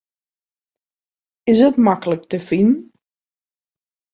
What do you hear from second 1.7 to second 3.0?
maklik te finen?